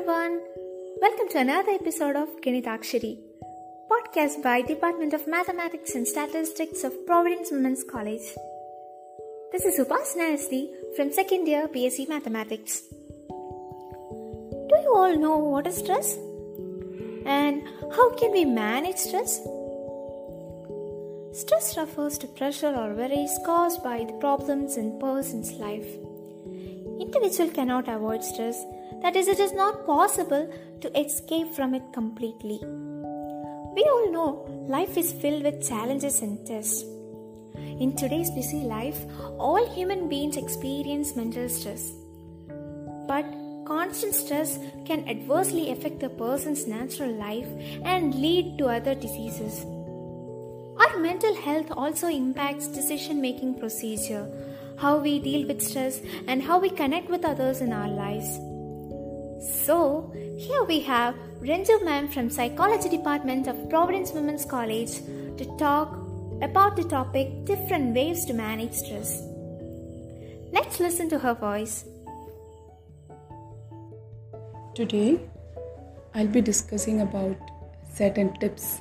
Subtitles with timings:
[0.00, 0.40] everyone.
[1.02, 3.18] Welcome to another episode of Ganitakshari,
[3.90, 8.22] podcast by Department of Mathematics and Statistics of Providence Women's College.
[9.52, 12.84] This is Upasana SD from second year BSc Mathematics.
[14.70, 16.14] Do you all know what is stress?
[17.26, 17.62] And
[17.94, 19.38] how can we manage stress?
[21.42, 25.88] Stress refers to pressure or worries caused by the problems in person's life.
[26.98, 28.64] Individual cannot avoid stress,
[29.02, 32.60] that is, it is not possible to escape from it completely.
[33.74, 36.84] We all know life is filled with challenges and tests.
[37.54, 38.98] In today's busy life,
[39.38, 41.92] all human beings experience mental stress.
[43.08, 43.24] But
[43.64, 47.48] constant stress can adversely affect a person's natural life
[47.84, 49.64] and lead to other diseases.
[50.78, 54.30] Our mental health also impacts decision making procedure,
[54.76, 58.38] how we deal with stress, and how we connect with others in our lives.
[59.70, 64.94] So, here we have Renju ma'am from Psychology Department of Providence Women's College
[65.36, 65.92] to talk
[66.42, 69.22] about the topic different ways to manage stress.
[70.52, 71.84] Let's listen to her voice.
[74.74, 75.20] Today,
[76.16, 77.36] I'll be discussing about
[77.94, 78.80] certain tips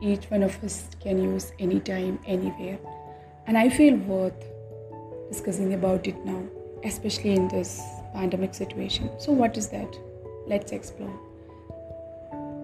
[0.00, 2.78] each one of us can use anytime, anywhere,
[3.48, 4.40] and I feel worth
[5.32, 6.44] discussing about it now,
[6.84, 7.82] especially in this
[8.14, 9.10] pandemic situation.
[9.18, 10.11] So, what is that?
[10.46, 11.12] Let's explore.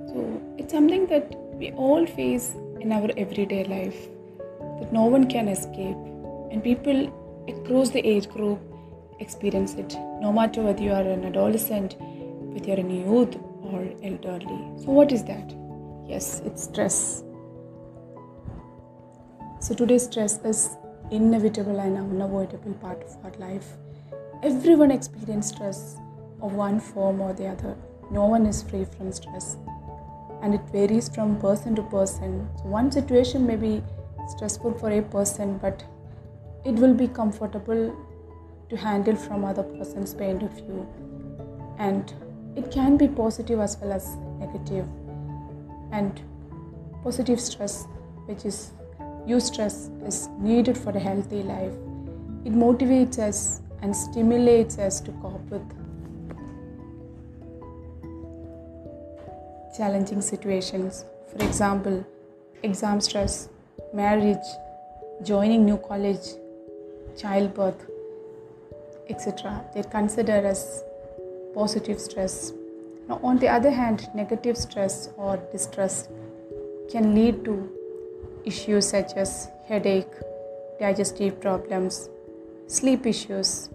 [0.09, 4.09] So, it's something that we all face in our everyday life
[4.81, 5.97] that no one can escape,
[6.51, 7.13] and people
[7.49, 8.59] across the age group
[9.21, 14.61] experience it, no matter whether you are an adolescent, whether you're in youth or elderly.
[14.79, 15.55] So, what is that?
[16.07, 17.23] Yes, it's stress.
[19.61, 20.77] So, today's stress is
[21.11, 23.67] inevitable and unavoidable part of our life.
[24.43, 25.97] Everyone experiences stress
[26.41, 27.77] of one form or the other.
[28.11, 29.57] No one is free from stress.
[30.43, 32.49] And it varies from person to person.
[32.59, 33.83] So, one situation may be
[34.29, 35.85] stressful for a person, but
[36.65, 37.97] it will be comfortable
[38.69, 40.87] to handle from other person's point of view.
[41.79, 42.13] And
[42.57, 44.87] it can be positive as well as negative.
[45.93, 46.21] And
[47.03, 47.87] positive stress,
[48.27, 48.73] which is
[49.27, 51.73] eustress, is needed for a healthy life.
[52.45, 55.78] It motivates us and stimulates us to cope with
[59.77, 61.05] challenging situations.
[61.33, 62.05] For example,
[62.63, 63.49] exam stress,
[63.93, 64.47] marriage,
[65.23, 66.27] joining new college,
[67.17, 67.87] childbirth,
[69.09, 69.65] etc.
[69.75, 70.83] They're considered as
[71.55, 72.53] positive stress.
[73.09, 76.09] Now, on the other hand, negative stress or distress
[76.91, 77.71] can lead to
[78.45, 80.13] issues such as headache,
[80.79, 82.09] digestive problems,
[82.67, 83.71] sleep issues,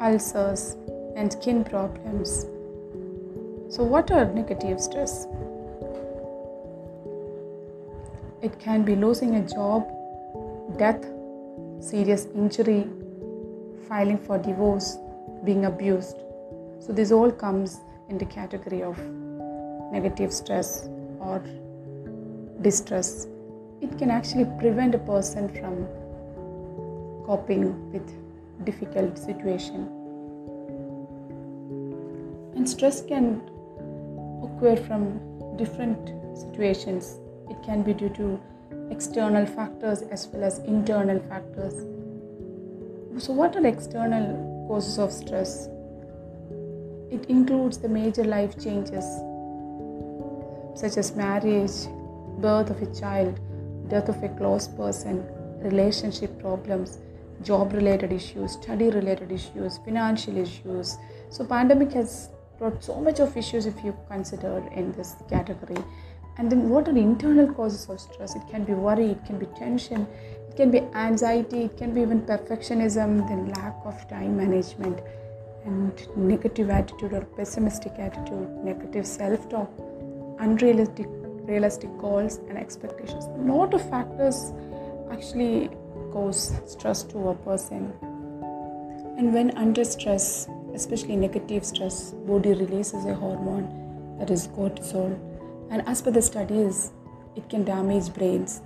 [0.00, 0.76] ulcers,
[1.16, 2.46] and skin problems.
[3.74, 5.26] So, what are negative stress?
[8.42, 9.86] It can be losing a job,
[10.76, 11.06] death,
[11.80, 12.86] serious injury,
[13.88, 14.98] filing for divorce,
[15.44, 16.18] being abused.
[16.80, 17.80] So, this all comes
[18.10, 18.98] in the category of
[19.90, 21.42] negative stress or
[22.60, 23.26] distress.
[23.80, 25.86] It can actually prevent a person from
[27.24, 28.06] coping with
[28.66, 29.88] difficult situation.
[32.54, 33.40] And stress can
[34.42, 37.18] occur from different situations.
[37.50, 38.40] It can be due to
[38.90, 41.74] external factors as well as internal factors.
[43.18, 45.68] So, what are external causes of stress?
[47.10, 49.04] It includes the major life changes
[50.74, 51.86] such as marriage,
[52.38, 53.38] birth of a child,
[53.88, 55.24] death of a close person,
[55.58, 56.98] relationship problems,
[57.42, 60.96] job related issues, study related issues, financial issues.
[61.28, 62.30] So, pandemic has
[62.62, 65.82] brought so much of issues if you consider in this category.
[66.38, 68.36] And then, what are the internal causes of stress?
[68.36, 70.06] It can be worry, it can be tension,
[70.48, 75.00] it can be anxiety, it can be even perfectionism, then lack of time management,
[75.64, 79.70] and negative attitude or pessimistic attitude, negative self talk,
[80.38, 81.08] unrealistic
[81.50, 83.24] realistic goals and expectations.
[83.24, 84.52] A lot of factors
[85.10, 85.68] actually
[86.12, 87.92] cause stress to a person.
[89.18, 95.18] And when under stress, especially negative stress, body releases a hormone that is cortisol.
[95.70, 96.92] And as per the studies,
[97.36, 98.60] it can damage brains.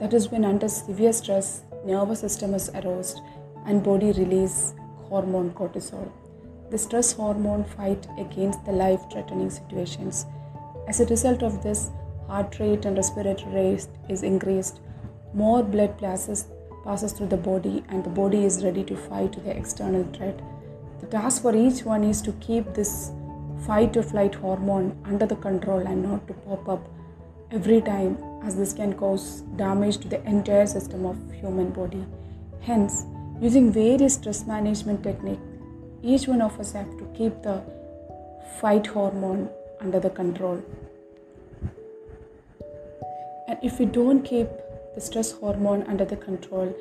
[0.00, 3.20] That is when under severe stress, nervous system is aroused
[3.64, 4.74] and body release
[5.08, 6.10] hormone cortisol.
[6.70, 10.26] The stress hormone fight against the life-threatening situations.
[10.88, 11.90] As a result of this,
[12.26, 14.80] heart rate and respiratory rate is increased.
[15.32, 16.46] More blood passes
[16.84, 20.40] passes through the body and the body is ready to fight the external threat.
[21.00, 23.12] The task for each one is to keep this
[23.66, 26.88] fight or flight hormone under the control and not to pop up
[27.50, 32.04] every time as this can cause damage to the entire system of human body.
[32.60, 33.04] Hence
[33.40, 35.38] using various stress management technique
[36.02, 37.62] each one of us have to keep the
[38.60, 39.48] fight hormone
[39.80, 40.62] under the control.
[43.48, 44.48] And if we don't keep
[44.94, 46.74] the stress hormone under the control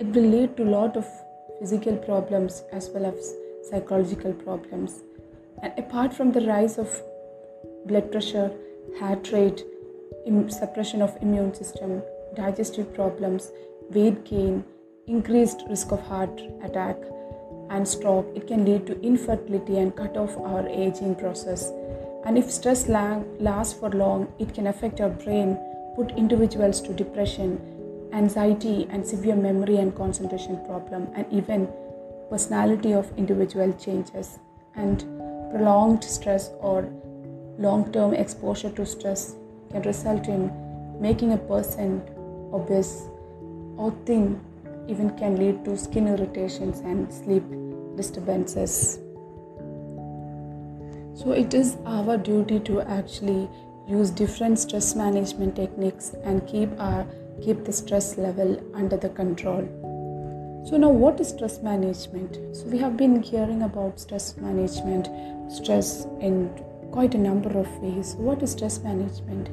[0.00, 1.06] it will lead to a lot of
[1.58, 3.34] physical problems as well as
[3.68, 5.02] psychological problems.
[5.62, 7.02] And apart from the rise of
[7.86, 8.50] blood pressure
[8.98, 9.64] heart rate
[10.48, 12.02] suppression of immune system
[12.36, 13.50] digestive problems
[13.90, 14.64] weight gain
[15.06, 16.96] increased risk of heart attack
[17.70, 21.72] and stroke it can lead to infertility and cut off our aging process.
[22.24, 25.58] And if stress lasts for long it can affect our brain
[25.96, 27.60] put individuals to depression
[28.12, 31.68] anxiety and severe memory and concentration problem and even
[32.30, 34.38] personality of individual changes
[34.74, 35.00] and
[35.50, 36.88] prolonged stress or
[37.58, 39.36] long-term exposure to stress
[39.70, 40.50] can result in
[41.00, 42.02] making a person
[42.52, 43.08] obese.
[43.76, 44.40] Or thin
[44.88, 47.44] even can lead to skin irritations and sleep
[47.96, 48.98] disturbances.
[51.14, 53.48] So it is our duty to actually
[53.86, 57.06] use different stress management techniques and keep our
[57.42, 59.62] keep the stress level under the control
[60.64, 62.56] so now what is stress management?
[62.56, 65.08] So we have been hearing about stress management
[65.50, 66.50] stress in
[66.92, 68.14] quite a number of ways.
[68.16, 69.48] What is stress management?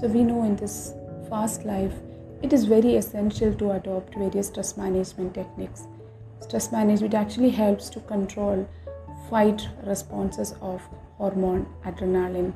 [0.00, 0.94] So we know in this
[1.28, 1.94] fast life
[2.42, 5.86] it is very essential to adopt various stress management techniques.
[6.40, 8.68] Stress management actually helps to control
[9.28, 10.82] fight responses of
[11.18, 12.52] hormone adrenaline.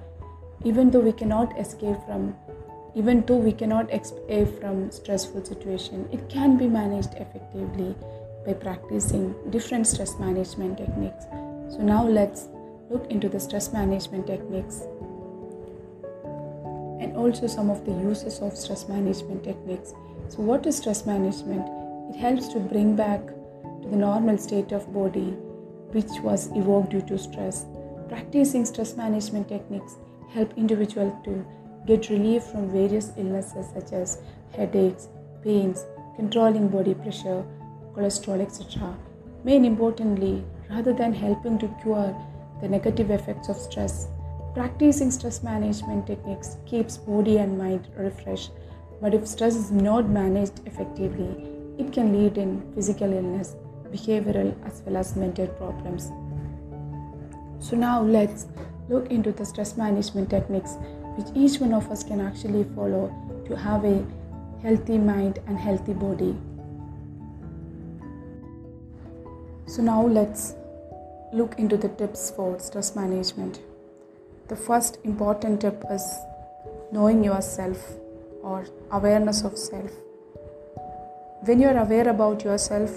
[0.65, 2.35] Even though we cannot escape from
[2.95, 7.95] even though we cannot escape from stressful situation it can be managed effectively
[8.47, 11.25] by practicing different stress management techniques.
[11.71, 12.49] So now let's
[12.91, 14.83] look into the stress management techniques
[17.01, 19.95] and also some of the uses of stress management techniques.
[20.29, 21.67] So what is stress management?
[22.15, 25.35] It helps to bring back to the normal state of body
[25.93, 27.67] which was evoked due to stress.
[28.09, 29.97] Practicing stress management techniques
[30.31, 31.45] help individual to
[31.87, 34.19] get relief from various illnesses such as
[34.57, 35.09] headaches,
[35.43, 35.85] pains,
[36.17, 37.45] controlling body pressure,
[37.95, 38.95] cholesterol, etc.
[39.45, 42.17] Main importantly, rather than helping to cure
[42.61, 44.09] the negative effects of stress,
[44.55, 48.53] practicing stress management techniques keeps body and mind refreshed.
[49.01, 53.57] But if stress is not managed effectively, it can lead in physical illness,
[53.91, 56.11] behavioral as well as mental problems.
[57.59, 58.47] So now let's
[58.89, 60.77] look into the stress management techniques
[61.17, 63.13] which each one of us can actually follow
[63.47, 64.05] to have a
[64.63, 66.37] healthy mind and healthy body.
[69.67, 70.55] So now let's
[71.33, 73.61] look into the tips for stress management.
[74.49, 76.05] The first important tip is
[76.93, 77.95] knowing yourself
[78.43, 79.91] or awareness of self.
[81.45, 82.91] When you're aware about yourself,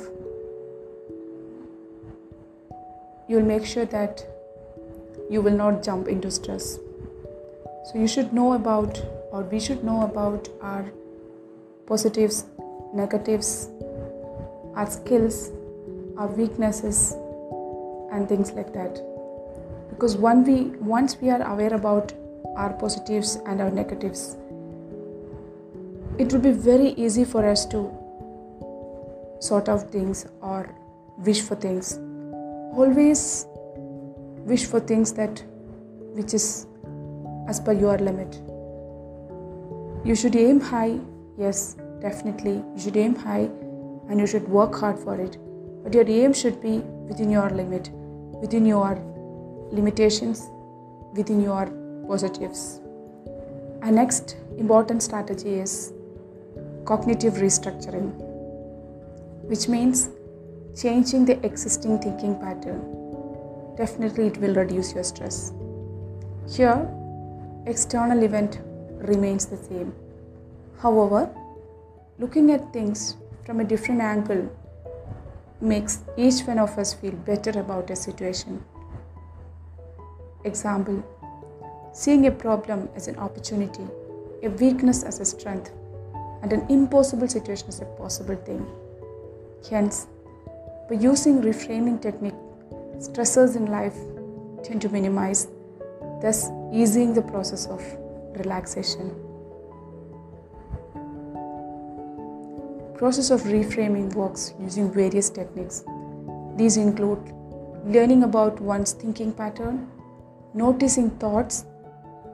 [3.27, 4.25] you'll make sure that
[5.29, 6.79] you will not jump into stress.
[7.87, 9.01] So, you should know about,
[9.31, 10.91] or we should know about our
[11.85, 12.43] positives,
[12.93, 13.69] negatives,
[14.75, 15.51] our skills,
[16.17, 17.13] our weaknesses,
[18.11, 19.01] and things like that.
[19.89, 22.11] Because we, once we are aware about
[22.57, 24.35] our positives and our negatives,
[26.17, 27.89] it will be very easy for us to
[29.39, 30.75] sort out things or
[31.19, 31.97] wish for things.
[32.75, 33.45] Always
[34.43, 35.41] wish for things that
[36.15, 36.66] which is
[37.47, 38.41] as per your limit.
[40.05, 40.99] You should aim high
[41.37, 42.63] yes definitely.
[42.75, 43.49] You should aim high
[44.09, 45.37] and you should work hard for it.
[45.83, 47.89] But your aim should be within your limit
[48.41, 48.95] within your
[49.71, 50.47] limitations
[51.13, 51.65] within your
[52.07, 52.81] positives.
[53.81, 55.93] Our next important strategy is
[56.85, 58.11] cognitive restructuring
[59.51, 60.09] which means
[60.79, 62.81] changing the existing thinking pattern.
[63.77, 65.53] Definitely it will reduce your stress.
[66.49, 66.87] Here,
[67.67, 68.59] external event
[69.11, 69.93] remains the same.
[70.81, 71.29] However,
[72.17, 74.49] looking at things from a different angle
[75.59, 78.63] makes each one of us feel better about a situation.
[80.43, 81.03] Example
[81.93, 83.85] Seeing a problem as an opportunity,
[84.43, 85.71] a weakness as a strength,
[86.43, 88.65] and an impossible situation as a possible thing.
[89.69, 90.05] Hence,
[90.87, 92.35] by using reframing technique
[92.99, 93.97] stressors in life
[94.63, 95.47] tend to minimize,
[96.21, 97.81] thus easing the process of
[98.37, 99.09] relaxation.
[102.95, 105.83] Process of reframing works using various techniques.
[106.55, 107.19] These include
[107.85, 109.87] learning about one's thinking pattern,
[110.53, 111.65] noticing thoughts,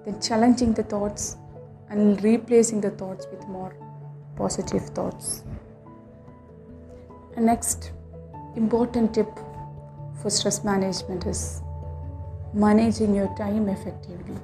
[0.05, 1.37] then challenging the thoughts,
[1.89, 3.75] and replacing the thoughts with more
[4.37, 5.43] positive thoughts.
[7.35, 7.91] And next
[8.55, 9.27] important tip
[10.21, 11.61] for stress management is
[12.53, 14.37] managing your time effectively.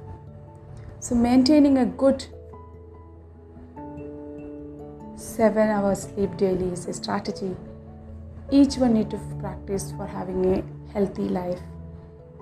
[0.98, 2.24] So, maintaining a good
[5.16, 7.56] seven hours sleep daily is a strategy
[8.52, 11.60] each one need to practice for having a healthy life.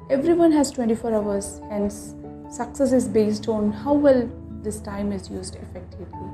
[0.08, 2.14] Everyone has 24 hours, hence,
[2.50, 4.28] success is based on how well
[4.62, 6.30] this time is used effectively.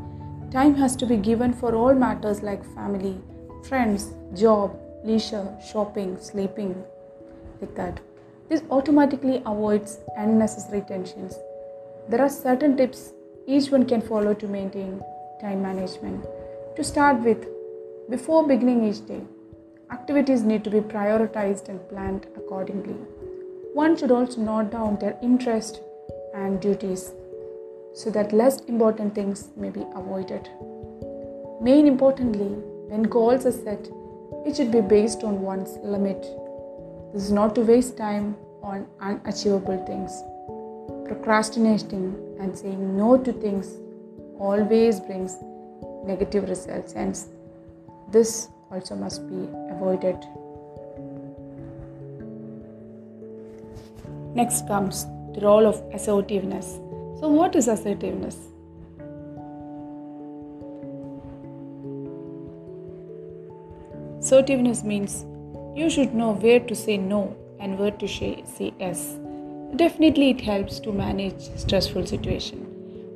[0.52, 3.20] Time has to be given for all matters like family,
[3.64, 6.84] friends, job, leisure, shopping, sleeping,
[7.60, 7.98] like that.
[8.48, 11.38] This automatically avoids unnecessary tensions.
[12.08, 13.12] There are certain tips
[13.46, 15.02] each one can follow to maintain
[15.40, 16.26] time management.
[16.76, 17.46] To start with,
[18.10, 19.22] before beginning each day,
[19.90, 22.96] activities need to be prioritized and planned accordingly.
[23.72, 25.80] One should also note down their interest
[26.34, 27.12] and duties
[27.94, 30.48] so that less important things may be avoided.
[31.60, 32.56] Main importantly,
[32.88, 33.88] when goals are set,
[34.44, 36.26] it should be based on one's limit.
[37.14, 40.25] This is not to waste time on unachievable things.
[41.06, 42.06] Procrastinating
[42.40, 43.68] and saying no to things
[44.37, 45.37] always brings
[46.04, 47.28] negative results, hence,
[48.11, 50.16] this also must be avoided.
[54.35, 55.04] Next comes
[55.35, 56.66] the role of assertiveness.
[57.21, 58.37] So, what is assertiveness?
[64.18, 65.25] Assertiveness means
[65.75, 68.45] you should know where to say no and where to say
[68.78, 69.16] yes.
[69.76, 72.66] Definitely, it helps to manage stressful situation.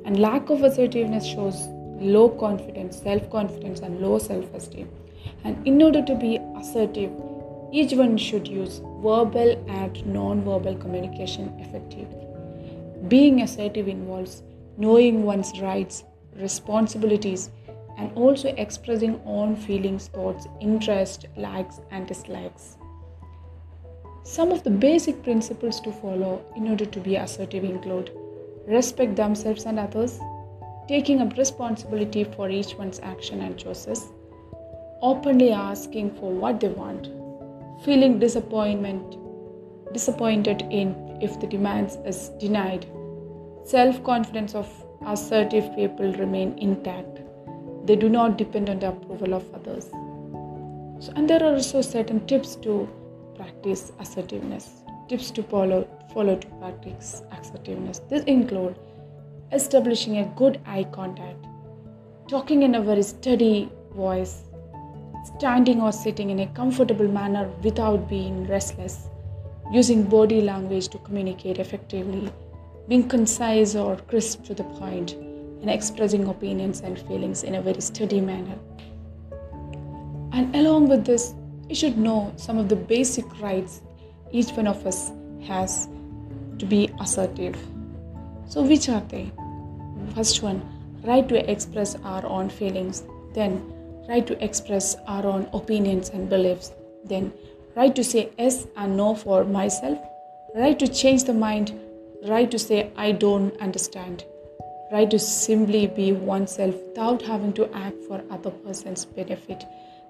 [0.05, 1.67] And lack of assertiveness shows
[2.01, 4.89] low confidence, self confidence, and low self esteem.
[5.43, 7.11] And in order to be assertive,
[7.71, 12.27] each one should use verbal and non verbal communication effectively.
[13.07, 14.43] Being assertive involves
[14.77, 16.03] knowing one's rights,
[16.35, 17.51] responsibilities,
[17.99, 22.77] and also expressing own feelings, thoughts, interests, likes, and dislikes.
[24.23, 28.11] Some of the basic principles to follow in order to be assertive include
[28.67, 30.19] respect themselves and others,
[30.87, 34.11] taking up responsibility for each one's action and choices,
[35.01, 37.09] openly asking for what they want,
[37.83, 39.17] feeling disappointment,
[39.93, 42.85] disappointed in if the demands is denied.
[43.65, 44.69] Self-confidence of
[45.05, 47.21] assertive people remain intact.
[47.89, 49.85] They do not depend on the approval of others.
[51.03, 52.87] So, and there are also certain tips to
[53.35, 54.83] practice assertiveness.
[55.07, 58.01] Tips to follow follow to practice assertiveness.
[58.09, 58.75] This include
[59.51, 61.47] establishing a good eye contact,
[62.27, 64.43] talking in a very steady voice,
[65.31, 69.07] standing or sitting in a comfortable manner without being restless,
[69.71, 72.31] using body language to communicate effectively,
[72.87, 75.15] being concise or crisp to the point,
[75.61, 78.57] and expressing opinions and feelings in a very steady manner.
[80.31, 81.33] And along with this,
[81.67, 83.81] you should know some of the basic rights
[84.31, 85.11] each one of us
[85.45, 85.87] has
[86.59, 87.57] to be assertive.
[88.47, 89.31] So, which are they?
[90.15, 90.61] First one,
[91.03, 93.03] right to express our own feelings.
[93.33, 93.61] Then,
[94.07, 96.71] right to express our own opinions and beliefs.
[97.05, 97.31] Then,
[97.75, 99.99] right to say yes and no for myself.
[100.55, 101.79] Right to change the mind.
[102.27, 104.25] Right to say I don't understand.
[104.91, 109.63] Right to simply be oneself without having to act for other person's benefit.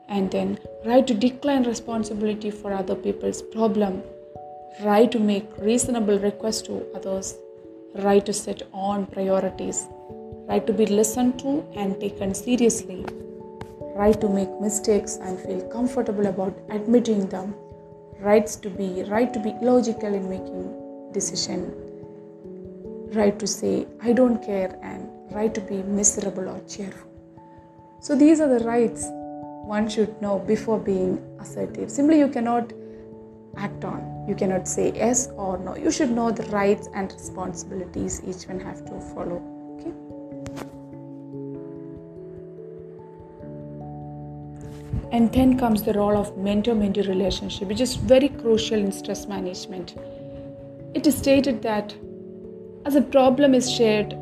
[0.07, 4.03] And then, right to decline responsibility for other people's problem.
[4.81, 7.36] Right to make reasonable requests to others.
[7.95, 9.88] Right to set on priorities.
[10.48, 13.05] Right to be listened to and taken seriously
[14.00, 17.53] right to make mistakes and feel comfortable about admitting them,
[18.19, 21.74] rights to be, right to be logical in making decision,
[23.13, 27.09] right to say I don't care and right to be miserable or cheerful.
[28.01, 29.05] So these are the rights
[29.69, 31.91] one should know before being assertive.
[31.91, 32.73] Simply you cannot
[33.57, 34.25] act on.
[34.27, 35.75] You cannot say yes or no.
[35.75, 39.41] You should know the rights and responsibilities each one have to follow.
[39.79, 39.93] Okay.
[45.11, 49.27] And then comes the role of mentor mentee relationship, which is very crucial in stress
[49.27, 49.95] management.
[50.93, 51.93] It is stated that
[52.86, 54.13] as a problem is shared,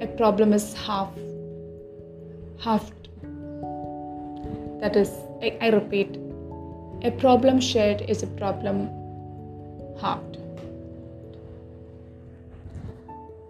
[0.00, 1.10] a problem is half
[2.58, 2.90] half
[4.80, 5.10] that is
[5.42, 6.18] I, I repeat
[7.02, 8.88] a problem shared is a problem
[10.00, 10.38] halved.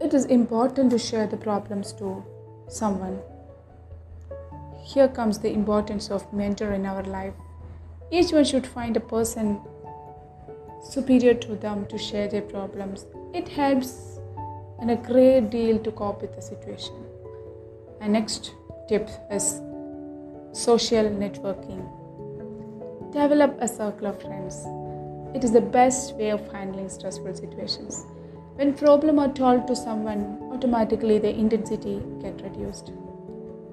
[0.01, 2.25] It is important to share the problems to
[2.69, 3.21] someone.
[4.83, 7.35] Here comes the importance of mentor in our life.
[8.11, 9.61] Each one should find a person
[10.83, 13.07] superior to them to share their problems.
[13.33, 14.12] It helps
[14.83, 16.97] in a great deal to cope with the situation.
[18.01, 18.53] And next
[18.89, 19.61] tip is
[20.53, 21.83] social networking.
[23.13, 24.57] Develop a circle of friends.
[25.37, 28.05] It is the best way of handling stressful situations.
[28.57, 32.93] When problems are told to someone, automatically the intensity get reduced.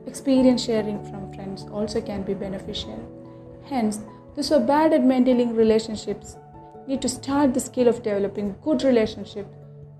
[0.05, 2.99] Experience sharing from friends also can be beneficial.
[3.65, 3.99] Hence,
[4.35, 6.37] those who are bad at maintaining relationships
[6.87, 9.58] need to start the skill of developing good relationships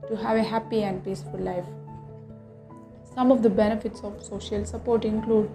[0.10, 1.66] to have a happy and peaceful life.
[3.13, 5.50] Some of the benefits of social support include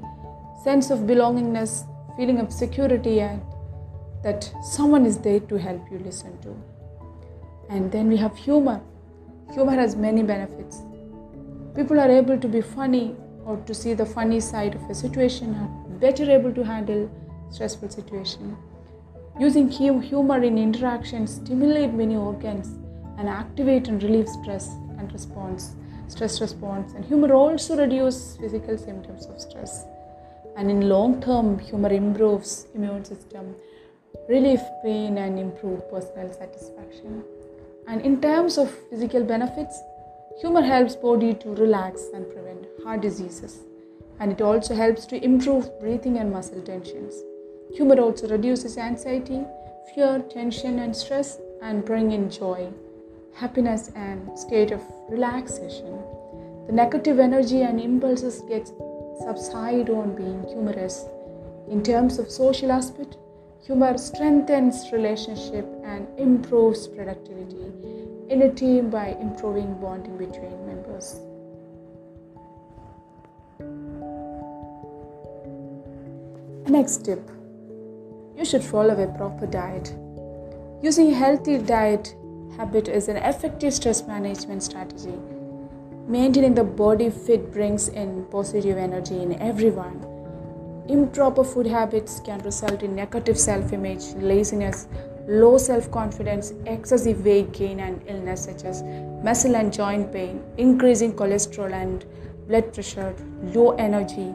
[0.62, 3.42] sense of belongingness, feeling of security and
[4.22, 6.56] that someone is there to help you listen to.
[7.68, 8.80] And then we have humor.
[9.52, 10.82] Humor has many benefits.
[11.74, 15.54] People are able to be funny or to see the funny side of a situation,
[15.54, 17.10] are better able to handle
[17.50, 18.56] stressful situation.
[19.38, 22.78] Using humor in interaction stimulate many organs
[23.18, 24.68] and activate and relieve stress
[24.98, 25.74] and response,
[26.08, 26.92] stress response.
[26.94, 29.84] And humor also reduce physical symptoms of stress.
[30.56, 33.54] And in long term, humor improves immune system,
[34.28, 37.24] relieve pain, and improve personal satisfaction.
[37.88, 39.78] And in terms of physical benefits,
[40.40, 43.60] humor helps body to relax and prevent heart diseases.
[44.20, 47.14] And it also helps to improve breathing and muscle tensions.
[47.74, 49.44] Humor also reduces anxiety,
[49.94, 52.72] fear, tension, and stress, and bring in joy,
[53.34, 55.98] happiness, and state of relaxation.
[56.66, 58.70] The negative energy and impulses get
[59.22, 61.04] subside on being humorous.
[61.68, 63.16] In terms of social aspect,
[63.62, 67.72] humor strengthens relationship and improves productivity
[68.28, 71.20] in a team by improving bonding between members.
[76.68, 77.30] Next tip
[78.36, 79.94] you should follow a proper diet.
[80.82, 82.14] Using a healthy diet
[82.56, 85.14] habit is an effective stress management strategy.
[86.06, 90.04] Maintaining the body fit brings in positive energy in everyone.
[90.88, 94.86] Improper food habits can result in negative self image, laziness,
[95.26, 98.82] low self confidence, excessive weight gain, and illness such as
[99.24, 102.04] muscle and joint pain, increasing cholesterol and
[102.46, 103.14] blood pressure,
[103.54, 104.28] low energy,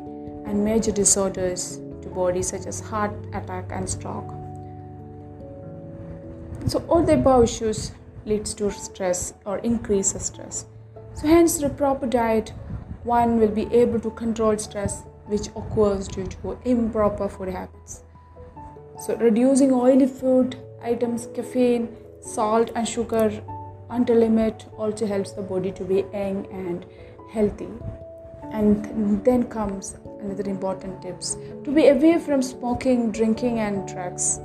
[0.46, 4.34] and major disorders to body such as heart attack and stroke.
[6.68, 7.92] So all the above issues
[8.26, 10.66] leads to stress or increases stress.
[11.14, 12.54] So hence the proper diet
[13.04, 18.04] one will be able to control stress which occurs due to improper food habits.
[19.00, 23.42] So reducing oily food items, caffeine, salt and sugar
[23.90, 26.86] until limit also helps the body to be young and
[27.32, 27.70] healthy.
[28.52, 34.40] And then comes another important tips to be away from smoking, drinking, and drugs.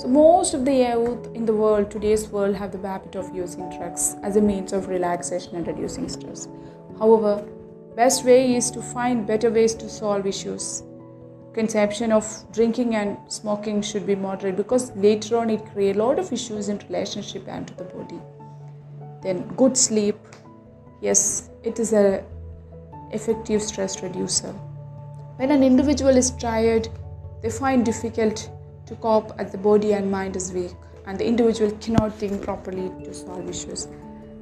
[0.00, 3.68] So most of the youth in the world, today's world, have the habit of using
[3.68, 6.48] drugs as a means of relaxation and reducing stress.
[6.98, 7.46] However,
[7.96, 10.84] best way is to find better ways to solve issues.
[11.52, 16.18] Conception of drinking and smoking should be moderate because later on it create a lot
[16.18, 18.20] of issues in relationship and to the body.
[19.22, 20.16] Then good sleep,
[21.02, 22.24] yes, it is a
[23.12, 24.52] effective stress reducer.
[25.36, 26.88] When an individual is tired,
[27.42, 28.48] they find difficult
[28.90, 30.72] to cope as the body and mind is weak
[31.06, 33.88] and the individual cannot think properly to solve issues.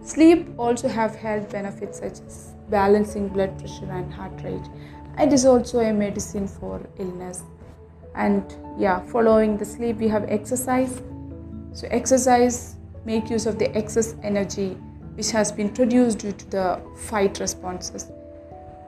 [0.02, 4.68] Sleep also have health benefits such as balancing blood pressure and heart rate.
[5.18, 7.42] It is also a medicine for illness.
[8.14, 8.42] And
[8.78, 11.02] yeah, following the sleep we have exercise.
[11.72, 14.70] So exercise make use of the excess energy
[15.14, 18.10] which has been produced due to the fight responses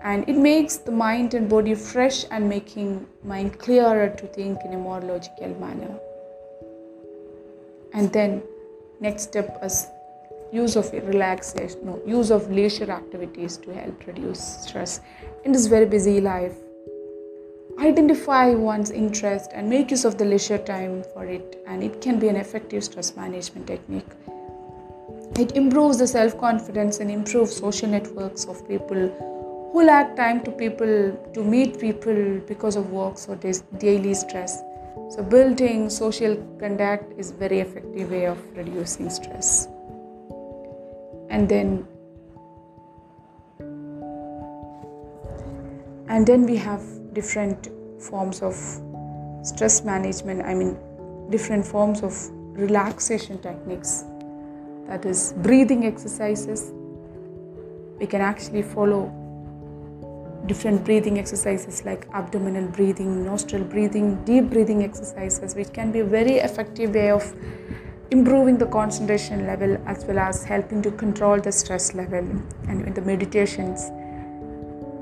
[0.02, 4.72] and it makes the mind and body fresh and making mind clearer to think in
[4.72, 5.98] a more logical manner.
[7.92, 8.42] And then
[9.00, 9.86] next step is
[10.52, 15.00] use of relaxation no, use of leisure activities to help reduce stress.
[15.44, 16.56] In this very busy life
[17.78, 22.18] identify one's interest and make use of the leisure time for it and it can
[22.18, 24.08] be an effective stress management technique.
[25.38, 29.39] It improves the self confidence and improves social networks of people
[29.72, 34.62] who lack time to people to meet people because of works or daily stress.
[35.10, 39.68] So building social contact is very effective way of reducing stress.
[41.28, 41.86] And then
[46.08, 46.82] and then we have
[47.14, 47.68] different
[48.00, 48.54] forms of
[49.42, 50.76] stress management i mean
[51.30, 52.12] different forms of
[52.60, 54.04] relaxation techniques.
[54.86, 56.72] That is breathing exercises.
[57.98, 59.12] We can actually follow
[60.50, 66.04] different breathing exercises like abdominal breathing, nostril breathing, deep breathing exercises, which can be a
[66.04, 67.34] very effective way of
[68.10, 72.26] improving the concentration level as well as helping to control the stress level.
[72.68, 73.90] And in the meditations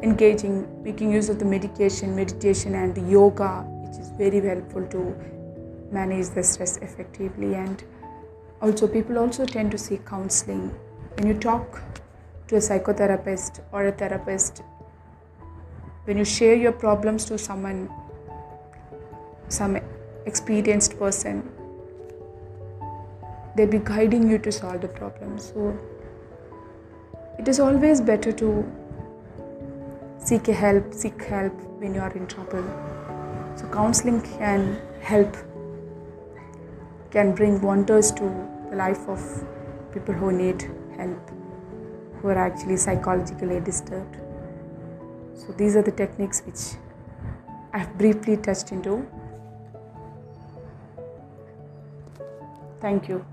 [0.03, 5.01] engaging making use of the medication meditation and yoga which is very helpful to
[5.91, 7.55] manage the stress effectively.
[7.55, 7.83] And
[8.61, 10.69] also people also tend to seek counseling.
[11.15, 11.83] When you talk
[12.49, 14.63] to a psychotherapist or a therapist
[16.09, 17.79] when you share your problems to someone
[19.49, 19.79] some
[20.25, 21.41] experienced person
[23.55, 25.39] they'll be guiding you to solve the problem.
[25.39, 25.77] So
[27.39, 28.51] it is always better to
[30.19, 32.65] seek help seek help when you are in trouble.
[33.57, 35.37] So counseling can help
[37.11, 38.31] can bring wonders to
[38.71, 39.27] the life of
[39.93, 41.35] people who need help
[42.23, 44.28] who are actually psychologically disturbed
[45.49, 46.77] so these are the techniques which
[47.73, 49.07] i've briefly touched into.
[52.81, 53.25] Thank you